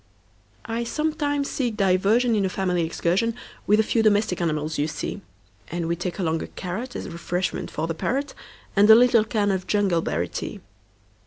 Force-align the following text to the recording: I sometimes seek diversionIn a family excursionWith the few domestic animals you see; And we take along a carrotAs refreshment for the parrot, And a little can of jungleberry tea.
I 0.65 0.83
sometimes 0.83 1.47
seek 1.47 1.77
diversionIn 1.77 2.43
a 2.43 2.49
family 2.49 2.89
excursionWith 2.89 3.35
the 3.77 3.83
few 3.83 4.01
domestic 4.01 4.41
animals 4.41 4.79
you 4.79 4.87
see; 4.87 5.21
And 5.67 5.87
we 5.87 5.95
take 5.95 6.17
along 6.17 6.41
a 6.41 6.47
carrotAs 6.47 7.05
refreshment 7.13 7.69
for 7.69 7.85
the 7.85 7.93
parrot, 7.93 8.33
And 8.75 8.89
a 8.89 8.95
little 8.95 9.23
can 9.23 9.51
of 9.51 9.67
jungleberry 9.67 10.27
tea. 10.29 10.59